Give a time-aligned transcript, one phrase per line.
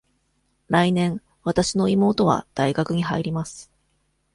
[0.67, 3.71] 来年、わたしの妹は大学に入ります。